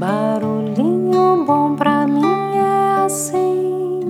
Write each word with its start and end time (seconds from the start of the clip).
Barulhinho 0.00 1.44
bom 1.44 1.76
pra 1.76 2.06
mim 2.06 2.22
é 2.56 3.04
assim, 3.04 4.00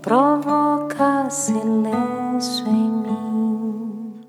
provoca 0.00 1.28
silêncio 1.28 2.66
em 2.66 2.90
mim. 2.90 4.24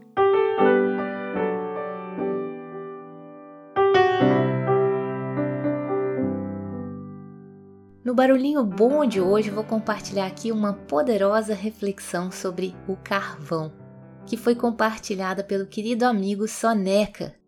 No 8.03 8.13
barulhinho 8.13 8.65
bom 8.65 9.05
de 9.05 9.21
hoje, 9.21 9.49
vou 9.49 9.63
compartilhar 9.63 10.25
aqui 10.25 10.51
uma 10.51 10.73
poderosa 10.73 11.53
reflexão 11.53 12.29
sobre 12.29 12.75
o 12.89 12.97
carvão, 12.97 13.71
que 14.25 14.35
foi 14.35 14.53
compartilhada 14.53 15.45
pelo 15.45 15.65
querido 15.65 16.03
amigo 16.03 16.45
Soneca. 16.45 17.39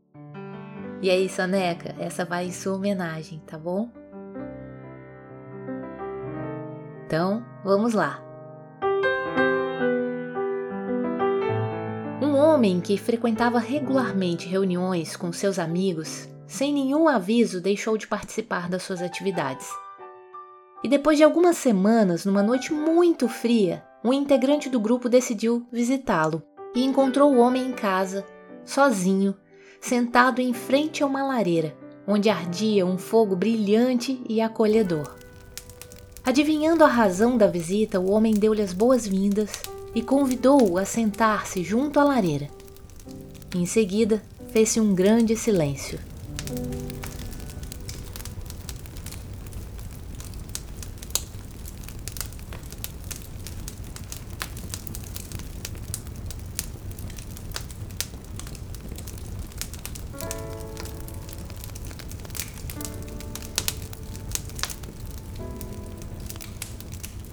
E 1.03 1.09
aí, 1.09 1.27
Soneca, 1.27 1.93
essa 1.99 2.23
vai 2.23 2.45
em 2.45 2.51
sua 2.53 2.77
homenagem, 2.77 3.41
tá 3.45 3.57
bom? 3.57 3.89
Então, 7.05 7.45
vamos 7.61 7.93
lá. 7.93 8.23
Um 12.21 12.37
homem 12.37 12.79
que 12.79 12.97
frequentava 12.97 13.59
regularmente 13.59 14.47
reuniões 14.47 15.17
com 15.17 15.33
seus 15.33 15.59
amigos, 15.59 16.29
sem 16.47 16.71
nenhum 16.71 17.09
aviso, 17.09 17.59
deixou 17.59 17.97
de 17.97 18.07
participar 18.07 18.69
das 18.69 18.83
suas 18.83 19.01
atividades. 19.01 19.67
E 20.81 20.87
depois 20.87 21.17
de 21.17 21.25
algumas 21.25 21.57
semanas, 21.57 22.23
numa 22.23 22.41
noite 22.41 22.71
muito 22.71 23.27
fria, 23.27 23.83
um 24.01 24.13
integrante 24.13 24.69
do 24.69 24.79
grupo 24.79 25.09
decidiu 25.09 25.67
visitá-lo 25.69 26.41
e 26.73 26.81
encontrou 26.81 27.33
o 27.33 27.39
homem 27.39 27.67
em 27.67 27.73
casa, 27.73 28.25
sozinho, 28.63 29.35
sentado 29.83 30.39
em 30.39 30.53
frente 30.53 31.03
a 31.03 31.05
uma 31.05 31.25
lareira, 31.25 31.75
onde 32.07 32.29
ardia 32.29 32.85
um 32.85 32.97
fogo 32.97 33.35
brilhante 33.35 34.21
e 34.29 34.39
acolhedor. 34.39 35.13
Adivinhando 36.23 36.85
a 36.85 36.87
razão 36.87 37.37
da 37.37 37.47
visita, 37.47 37.99
o 37.99 38.09
homem 38.09 38.33
deu-lhe 38.33 38.61
as 38.61 38.71
boas-vindas 38.71 39.51
e 39.93 40.01
convidou-o 40.01 40.77
a 40.77 40.85
sentar-se 40.85 41.61
junto 41.63 41.99
à 41.99 42.03
lareira. 42.05 42.47
Em 43.53 43.65
seguida, 43.65 44.23
fez-se 44.53 44.79
um 44.79 44.95
grande 44.95 45.35
silêncio. 45.35 45.99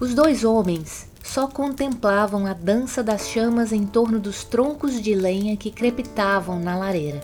Os 0.01 0.15
dois 0.15 0.43
homens 0.43 1.07
só 1.23 1.45
contemplavam 1.45 2.47
a 2.47 2.53
dança 2.53 3.03
das 3.03 3.29
chamas 3.29 3.71
em 3.71 3.85
torno 3.85 4.19
dos 4.19 4.43
troncos 4.43 4.99
de 4.99 5.13
lenha 5.13 5.55
que 5.55 5.69
crepitavam 5.69 6.59
na 6.59 6.75
lareira. 6.75 7.21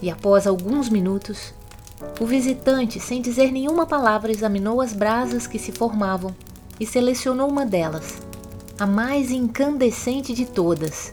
E 0.00 0.10
após 0.10 0.46
alguns 0.46 0.88
minutos, 0.88 1.52
o 2.18 2.24
visitante, 2.24 2.98
sem 2.98 3.20
dizer 3.20 3.52
nenhuma 3.52 3.84
palavra, 3.84 4.32
examinou 4.32 4.80
as 4.80 4.94
brasas 4.94 5.46
que 5.46 5.58
se 5.58 5.72
formavam 5.72 6.34
e 6.80 6.86
selecionou 6.86 7.50
uma 7.50 7.66
delas, 7.66 8.22
a 8.78 8.86
mais 8.86 9.30
incandescente 9.30 10.32
de 10.32 10.46
todas, 10.46 11.12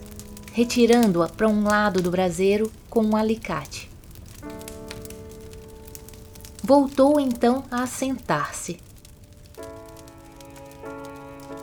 retirando-a 0.54 1.28
para 1.28 1.50
um 1.50 1.66
lado 1.66 2.02
do 2.02 2.10
braseiro 2.10 2.72
com 2.90 3.04
um 3.04 3.18
alicate. 3.18 3.92
Voltou 6.64 7.20
então 7.20 7.66
a 7.70 7.86
sentar-se 7.86 8.80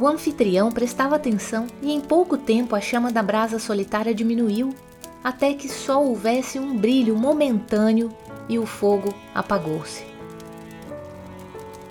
o 0.00 0.06
anfitrião 0.06 0.70
prestava 0.70 1.16
atenção 1.16 1.66
e 1.82 1.92
em 1.92 2.00
pouco 2.00 2.36
tempo 2.36 2.76
a 2.76 2.81
chama 2.81 3.10
da 3.10 3.22
brasa 3.22 3.59
solitária 3.59 4.14
diminuiu, 4.14 4.75
até 5.22 5.53
que 5.54 5.69
só 5.69 6.03
houvesse 6.03 6.59
um 6.59 6.76
brilho 6.76 7.16
momentâneo 7.16 8.10
e 8.48 8.59
o 8.59 8.64
fogo 8.64 9.12
apagou-se. 9.34 10.04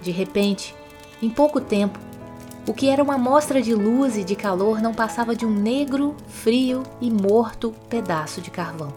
De 0.01 0.12
repente, 0.12 0.73
em 1.22 1.29
pouco 1.29 1.59
tempo, 1.59 2.00
o 2.66 2.73
que 2.73 2.90
era 2.90 3.03
uma 3.03 3.16
amostra 3.16 3.62
de 3.62 3.73
luz 3.73 4.18
e 4.18 4.24
de 4.24 4.35
calor 4.35 4.81
não 4.81 4.94
passava 4.94 5.35
de 5.35 5.45
um 5.45 5.53
negro, 5.53 6.16
frio 6.28 6.84
e 7.01 7.09
morto 7.09 7.74
pedaço 7.89 8.41
de 8.41 8.50
carvão. 8.50 8.94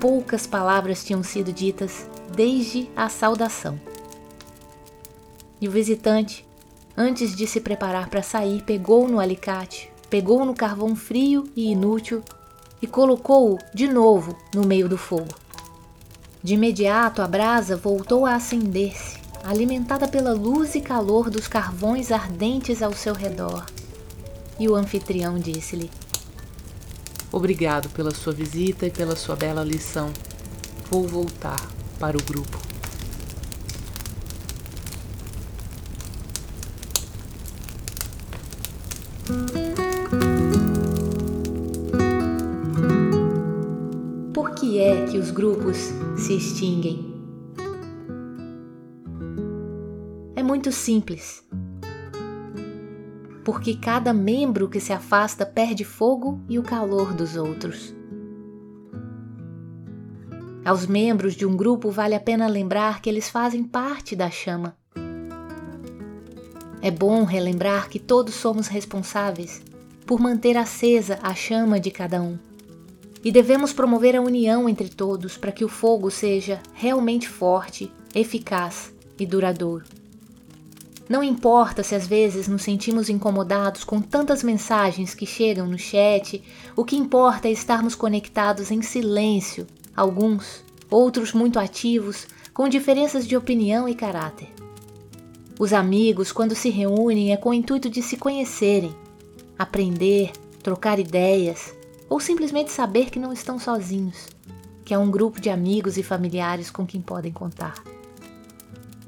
Poucas 0.00 0.46
palavras 0.46 1.04
tinham 1.04 1.22
sido 1.22 1.52
ditas 1.52 2.08
desde 2.34 2.90
a 2.96 3.08
saudação. 3.08 3.78
E 5.60 5.68
o 5.68 5.70
visitante, 5.70 6.46
Antes 6.96 7.34
de 7.34 7.46
se 7.46 7.60
preparar 7.60 8.08
para 8.08 8.22
sair, 8.22 8.62
pegou 8.62 9.08
no 9.08 9.18
alicate, 9.18 9.90
pegou 10.10 10.44
no 10.44 10.54
carvão 10.54 10.94
frio 10.94 11.48
e 11.56 11.72
inútil 11.72 12.22
e 12.82 12.86
colocou-o 12.86 13.58
de 13.74 13.88
novo 13.88 14.36
no 14.54 14.66
meio 14.66 14.88
do 14.88 14.98
fogo. 14.98 15.34
De 16.42 16.54
imediato 16.54 17.22
a 17.22 17.26
brasa 17.26 17.76
voltou 17.76 18.26
a 18.26 18.34
acender-se, 18.34 19.18
alimentada 19.42 20.06
pela 20.06 20.32
luz 20.32 20.74
e 20.74 20.80
calor 20.80 21.30
dos 21.30 21.48
carvões 21.48 22.12
ardentes 22.12 22.82
ao 22.82 22.92
seu 22.92 23.14
redor. 23.14 23.64
E 24.58 24.68
o 24.68 24.74
anfitrião 24.74 25.38
disse-lhe: 25.38 25.90
Obrigado 27.30 27.88
pela 27.90 28.12
sua 28.12 28.32
visita 28.32 28.86
e 28.86 28.90
pela 28.90 29.16
sua 29.16 29.34
bela 29.34 29.64
lição. 29.64 30.12
Vou 30.90 31.08
voltar 31.08 31.66
para 31.98 32.18
o 32.18 32.22
grupo. 32.22 32.71
É 44.92 45.06
que 45.06 45.16
os 45.16 45.30
grupos 45.30 45.78
se 46.18 46.36
extinguem? 46.36 47.14
É 50.36 50.42
muito 50.42 50.70
simples. 50.70 51.42
Porque 53.42 53.74
cada 53.74 54.12
membro 54.12 54.68
que 54.68 54.80
se 54.80 54.92
afasta 54.92 55.46
perde 55.46 55.82
fogo 55.82 56.40
e 56.46 56.58
o 56.58 56.62
calor 56.62 57.14
dos 57.14 57.36
outros. 57.36 57.94
Aos 60.62 60.86
membros 60.86 61.34
de 61.34 61.46
um 61.46 61.56
grupo 61.56 61.90
vale 61.90 62.14
a 62.14 62.20
pena 62.20 62.46
lembrar 62.46 63.00
que 63.00 63.08
eles 63.08 63.30
fazem 63.30 63.64
parte 63.64 64.14
da 64.14 64.30
chama 64.30 64.76
é 66.82 66.90
bom 66.90 67.22
relembrar 67.22 67.88
que 67.88 68.00
todos 68.00 68.34
somos 68.34 68.66
responsáveis 68.66 69.62
por 70.04 70.18
manter 70.18 70.56
acesa 70.56 71.16
a 71.22 71.32
chama 71.32 71.78
de 71.78 71.92
cada 71.92 72.20
um. 72.20 72.36
E 73.24 73.30
devemos 73.30 73.72
promover 73.72 74.16
a 74.16 74.20
união 74.20 74.68
entre 74.68 74.88
todos 74.88 75.36
para 75.36 75.52
que 75.52 75.64
o 75.64 75.68
fogo 75.68 76.10
seja 76.10 76.60
realmente 76.74 77.28
forte, 77.28 77.92
eficaz 78.14 78.92
e 79.18 79.24
duradouro. 79.24 79.84
Não 81.08 81.22
importa 81.22 81.82
se 81.82 81.94
às 81.94 82.06
vezes 82.06 82.48
nos 82.48 82.62
sentimos 82.62 83.08
incomodados 83.08 83.84
com 83.84 84.00
tantas 84.00 84.42
mensagens 84.42 85.14
que 85.14 85.26
chegam 85.26 85.66
no 85.66 85.78
chat, 85.78 86.42
o 86.74 86.84
que 86.84 86.96
importa 86.96 87.48
é 87.48 87.52
estarmos 87.52 87.94
conectados 87.94 88.70
em 88.70 88.80
silêncio, 88.82 89.66
alguns, 89.94 90.64
outros 90.90 91.32
muito 91.32 91.58
ativos, 91.58 92.26
com 92.54 92.68
diferenças 92.68 93.26
de 93.26 93.36
opinião 93.36 93.88
e 93.88 93.94
caráter. 93.94 94.48
Os 95.58 95.72
amigos, 95.72 96.32
quando 96.32 96.54
se 96.54 96.70
reúnem, 96.70 97.32
é 97.32 97.36
com 97.36 97.50
o 97.50 97.54
intuito 97.54 97.90
de 97.90 98.02
se 98.02 98.16
conhecerem, 98.16 98.94
aprender, 99.58 100.32
trocar 100.62 100.98
ideias 100.98 101.74
ou 102.12 102.20
simplesmente 102.20 102.70
saber 102.70 103.08
que 103.08 103.18
não 103.18 103.32
estão 103.32 103.58
sozinhos, 103.58 104.28
que 104.84 104.92
há 104.92 104.98
um 104.98 105.10
grupo 105.10 105.40
de 105.40 105.48
amigos 105.48 105.96
e 105.96 106.02
familiares 106.02 106.70
com 106.70 106.86
quem 106.86 107.00
podem 107.00 107.32
contar. 107.32 107.82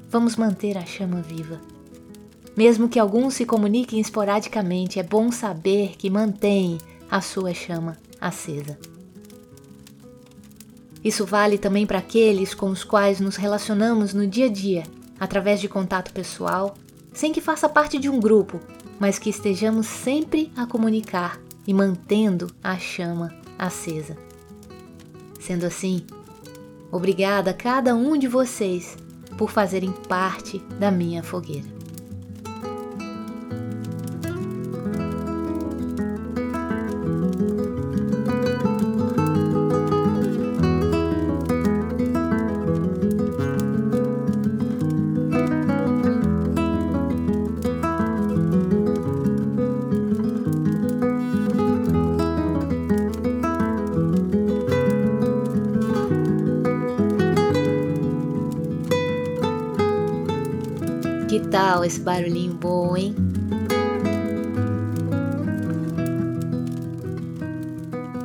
Vamos 0.09 0.35
manter 0.35 0.75
a 0.75 0.83
chama 0.83 1.21
viva. 1.21 1.61
Mesmo 2.57 2.89
que 2.89 2.97
alguns 2.97 3.35
se 3.35 3.45
comuniquem 3.45 3.99
esporadicamente, 3.99 4.99
é 4.99 5.03
bom 5.03 5.31
saber 5.31 5.95
que 5.97 6.09
mantém 6.09 6.79
a 7.07 7.21
sua 7.21 7.53
chama 7.53 7.95
acesa. 8.19 8.75
Isso 11.03 11.27
vale 11.27 11.59
também 11.59 11.85
para 11.85 11.99
aqueles 11.99 12.55
com 12.55 12.71
os 12.71 12.83
quais 12.83 13.19
nos 13.19 13.35
relacionamos 13.35 14.15
no 14.15 14.25
dia 14.25 14.47
a 14.47 14.51
dia 14.51 14.83
através 15.19 15.61
de 15.61 15.69
contato 15.69 16.11
pessoal, 16.11 16.73
sem 17.13 17.31
que 17.31 17.39
faça 17.39 17.69
parte 17.69 17.99
de 17.99 18.09
um 18.09 18.19
grupo, 18.19 18.59
mas 18.99 19.19
que 19.19 19.29
estejamos 19.29 19.85
sempre 19.85 20.51
a 20.57 20.65
comunicar 20.65 21.44
e 21.67 21.73
mantendo 21.73 22.47
a 22.63 22.77
chama 22.77 23.33
acesa. 23.57 24.17
Sendo 25.39 25.65
assim, 25.65 26.05
obrigada 26.91 27.51
a 27.51 27.53
cada 27.53 27.95
um 27.95 28.17
de 28.17 28.27
vocês 28.27 28.97
por 29.37 29.51
fazerem 29.51 29.91
parte 30.07 30.59
da 30.79 30.89
minha 30.89 31.21
fogueira. 31.21 31.74
Que 61.35 61.41
tal 61.49 61.83
esse 61.83 61.99
barulhinho 61.99 62.53
bom, 62.53 62.95
hein? 62.95 63.13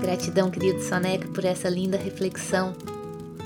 Gratidão, 0.01 0.49
querido 0.49 0.81
Soneca, 0.81 1.27
por 1.27 1.45
essa 1.45 1.69
linda 1.69 1.97
reflexão. 1.97 2.73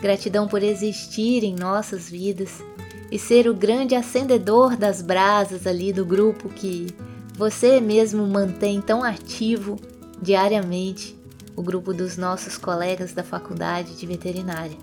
Gratidão 0.02 0.46
por 0.46 0.62
existir 0.62 1.44
em 1.44 1.55
nossas 1.55 2.11
vidas 2.11 2.62
e 3.11 3.19
ser 3.19 3.49
o 3.49 3.55
grande 3.55 3.94
acendedor 3.94 4.76
das 4.76 5.00
brasas 5.00 5.66
ali 5.66 5.94
do 5.94 6.05
grupo 6.05 6.50
que 6.50 6.88
você 7.34 7.81
mesmo 7.81 8.26
mantém 8.26 8.82
tão 8.82 9.02
ativo 9.02 9.81
diariamente 10.20 11.19
o 11.56 11.62
grupo 11.62 11.94
dos 11.94 12.19
nossos 12.19 12.58
colegas 12.58 13.14
da 13.14 13.25
faculdade 13.25 13.96
de 13.96 14.05
veterinária, 14.05 14.76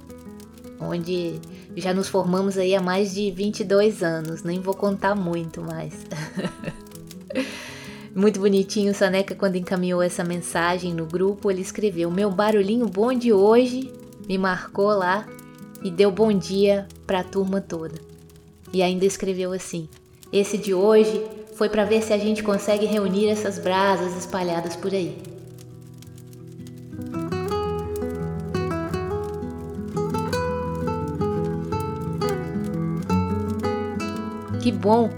onde 0.80 1.40
já 1.76 1.94
nos 1.94 2.08
formamos 2.08 2.58
aí 2.58 2.76
há 2.76 2.82
mais 2.82 3.14
de 3.14 3.32
22 3.32 4.04
anos, 4.04 4.44
nem 4.44 4.60
vou 4.60 4.74
contar 4.74 5.16
muito 5.16 5.62
mais. 5.62 5.94
Muito 8.14 8.42
bonitinho, 8.42 8.94
Saneca, 8.94 9.34
quando 9.34 9.56
encaminhou 9.56 10.02
essa 10.02 10.22
mensagem 10.22 10.94
no 10.94 11.06
grupo, 11.06 11.50
ele 11.50 11.62
escreveu: 11.62 12.12
Meu 12.12 12.30
barulhinho 12.30 12.86
bom 12.86 13.14
de 13.14 13.32
hoje 13.32 13.90
me 14.28 14.38
marcou 14.38 14.88
lá 14.88 15.26
e 15.82 15.90
deu 15.90 16.12
bom 16.12 16.34
dia 16.34 16.86
para 17.08 17.22
a 17.22 17.24
turma 17.24 17.62
toda. 17.62 17.96
E 18.74 18.84
ainda 18.84 19.06
escreveu 19.06 19.54
assim: 19.54 19.88
Esse 20.32 20.58
de 20.58 20.74
hoje 20.74 21.26
foi 21.56 21.70
para 21.70 21.86
ver 21.86 22.04
se 22.04 22.12
a 22.12 22.18
gente 22.18 22.44
consegue 22.44 22.86
reunir 22.86 23.30
essas 23.30 23.58
brasas 23.58 24.18
espalhadas 24.18 24.76
por 24.76 24.94
aí. 24.94 25.18
Que 34.62 34.72
bom 34.72 35.10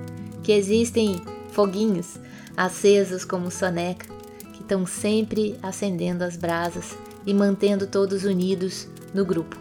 que 0.41 0.53
existem 0.53 1.21
foguinhos 1.49 2.17
acesos 2.55 3.25
como 3.25 3.51
soneca, 3.51 4.07
que 4.53 4.61
estão 4.61 4.85
sempre 4.85 5.57
acendendo 5.61 6.23
as 6.23 6.37
brasas 6.37 6.97
e 7.25 7.33
mantendo 7.33 7.85
todos 7.85 8.23
unidos 8.23 8.87
no 9.13 9.25
grupo. 9.25 9.57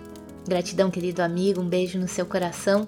Gratidão, 0.46 0.88
querido 0.88 1.20
amigo, 1.20 1.60
um 1.60 1.68
beijo 1.68 1.98
no 1.98 2.06
seu 2.06 2.24
coração 2.24 2.86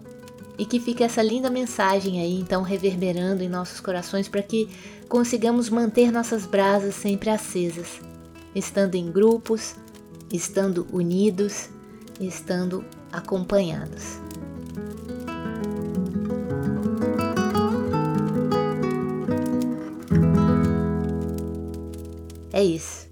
e 0.56 0.64
que 0.64 0.78
fique 0.78 1.02
essa 1.02 1.20
linda 1.20 1.50
mensagem 1.50 2.20
aí, 2.20 2.38
então, 2.38 2.62
reverberando 2.62 3.42
em 3.42 3.48
nossos 3.48 3.80
corações 3.80 4.28
para 4.28 4.42
que 4.42 4.68
consigamos 5.08 5.68
manter 5.68 6.12
nossas 6.12 6.46
brasas 6.46 6.94
sempre 6.94 7.28
acesas, 7.28 8.00
estando 8.54 8.94
em 8.94 9.10
grupos, 9.10 9.74
estando 10.32 10.86
unidos, 10.92 11.68
estando 12.20 12.84
acompanhados. 13.10 14.23
É 22.54 22.62
isso. 22.62 23.08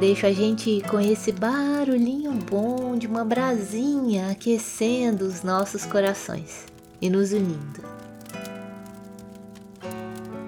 Deixo 0.00 0.24
a 0.24 0.32
gente 0.32 0.82
com 0.88 0.98
esse 0.98 1.30
barulhinho 1.30 2.32
bom 2.32 2.96
de 2.96 3.06
uma 3.06 3.22
brasinha 3.22 4.30
aquecendo 4.30 5.26
os 5.26 5.42
nossos 5.42 5.84
corações 5.84 6.64
e 7.02 7.10
nos 7.10 7.34
unindo. 7.34 7.82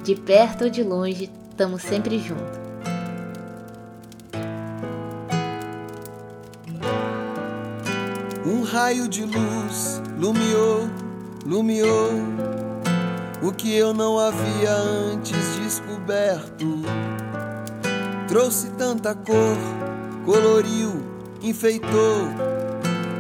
De 0.03 0.15
perto 0.15 0.65
ou 0.65 0.71
de 0.71 0.83
longe, 0.83 1.31
estamos 1.51 1.83
sempre 1.83 2.19
juntos. 2.19 2.59
Um 8.47 8.63
raio 8.63 9.07
de 9.07 9.27
luz 9.27 10.01
lumiou, 10.19 10.89
lumiou 11.45 12.45
o 13.47 13.53
que 13.53 13.77
eu 13.77 13.93
não 13.93 14.19
havia 14.19 14.73
antes 14.73 15.54
descoberto. 15.65 16.83
Trouxe 18.29 18.69
tanta 18.73 19.15
cor, 19.15 19.57
coloriu, 20.25 21.03
enfeitou, 21.43 22.29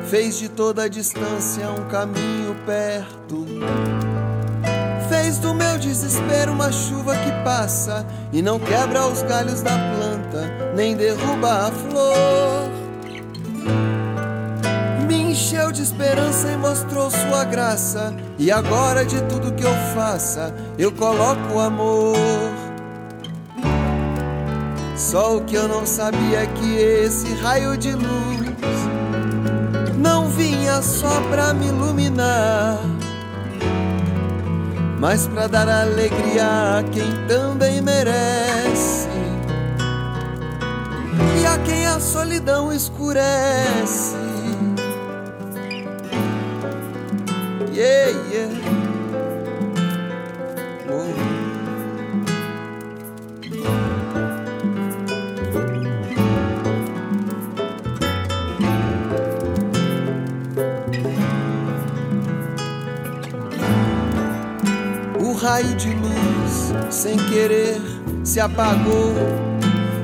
fez 0.06 0.38
de 0.38 0.50
toda 0.50 0.84
a 0.84 0.88
distância 0.88 1.70
um 1.70 1.88
caminho 1.88 2.54
perto. 2.66 3.46
Fez 5.08 5.38
do 5.38 5.54
meu 5.54 5.78
desespero 5.78 6.52
uma 6.52 6.70
chuva 6.70 7.14
que 7.16 7.32
passa 7.44 8.06
e 8.32 8.42
não 8.42 8.58
quebra 8.58 9.06
os 9.06 9.22
galhos 9.22 9.62
da 9.62 9.72
planta, 9.72 10.74
nem 10.74 10.94
derruba 10.94 11.68
a 11.68 11.70
flor 11.70 12.73
encheu 15.44 15.70
de 15.70 15.82
esperança 15.82 16.50
e 16.50 16.56
mostrou 16.56 17.10
sua 17.10 17.44
graça. 17.44 18.14
E 18.38 18.50
agora 18.50 19.04
de 19.04 19.20
tudo 19.24 19.52
que 19.52 19.62
eu 19.62 19.74
faça, 19.94 20.54
eu 20.78 20.90
coloco 20.90 21.60
amor. 21.60 22.16
Só 24.96 25.36
o 25.36 25.44
que 25.44 25.54
eu 25.54 25.68
não 25.68 25.84
sabia 25.84 26.44
é 26.44 26.46
que 26.46 26.76
esse 26.78 27.34
raio 27.34 27.76
de 27.76 27.92
luz 27.92 28.54
não 29.98 30.30
vinha 30.30 30.80
só 30.80 31.20
pra 31.30 31.52
me 31.52 31.66
iluminar, 31.66 32.78
mas 34.98 35.26
pra 35.26 35.46
dar 35.46 35.68
alegria 35.68 36.78
a 36.78 36.82
quem 36.90 37.12
também 37.28 37.82
merece. 37.82 39.08
E 41.38 41.46
a 41.46 41.58
quem 41.58 41.86
a 41.86 42.00
solidão 42.00 42.72
escurece. 42.72 44.23
Raio 65.44 65.74
de 65.74 65.90
luz, 65.90 66.72
sem 66.88 67.18
querer, 67.18 67.78
se 68.24 68.40
apagou. 68.40 69.12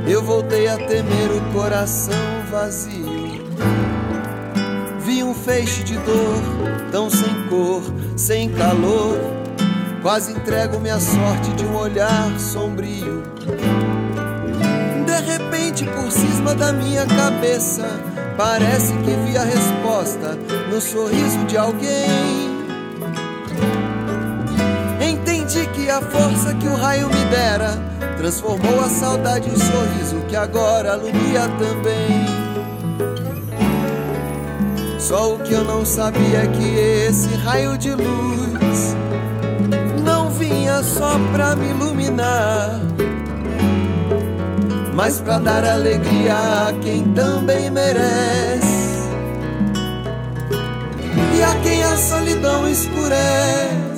Eu 0.07 0.23
voltei 0.23 0.69
a 0.69 0.77
temer 0.77 1.31
o 1.31 1.53
coração 1.53 2.15
vazio 2.51 3.41
Vi 4.99 5.23
um 5.23 5.33
feixe 5.33 5.83
de 5.83 5.95
dor, 5.95 6.43
tão 6.93 7.09
sem 7.09 7.49
cor, 7.49 7.83
sem 8.17 8.51
calor. 8.51 9.17
Quase 10.03 10.33
entrego 10.33 10.79
minha 10.79 11.01
sorte 11.01 11.51
de 11.57 11.65
um 11.65 11.75
olhar 11.75 12.39
sombrio. 12.39 13.23
De 15.07 15.21
repente, 15.33 15.87
por 15.87 16.11
cisma 16.13 16.55
da 16.55 16.71
minha 16.71 17.07
cabeça, 17.07 17.89
parece 18.37 18.93
que 18.99 19.11
vi 19.25 19.39
a 19.39 19.45
resposta 19.45 20.39
no 20.71 20.81
sorriso 20.83 21.45
de 21.47 21.57
alguém. 21.57 22.50
A 25.91 26.01
força 26.01 26.55
que 26.55 26.69
o 26.69 26.77
raio 26.77 27.09
me 27.09 27.25
dera 27.27 27.77
transformou 28.17 28.81
a 28.81 28.89
saudade 28.89 29.51
em 29.51 29.57
sorriso 29.57 30.25
que 30.29 30.37
agora 30.37 30.93
alumia 30.93 31.49
também. 31.59 32.27
Só 35.01 35.35
o 35.35 35.39
que 35.41 35.53
eu 35.53 35.65
não 35.65 35.85
sabia 35.85 36.45
é 36.45 36.47
que 36.47 36.79
esse 37.09 37.35
raio 37.35 37.77
de 37.77 37.91
luz 37.91 38.97
não 40.05 40.31
vinha 40.31 40.81
só 40.85 41.19
pra 41.33 41.57
me 41.57 41.71
iluminar, 41.71 42.81
mas 44.95 45.21
pra 45.21 45.41
dar 45.41 45.65
alegria 45.65 46.69
a 46.69 46.73
quem 46.81 47.03
também 47.15 47.69
merece 47.69 49.09
e 51.37 51.43
a 51.43 51.55
quem 51.63 51.83
a 51.83 51.97
solidão 51.97 52.69
escurece. 52.69 53.90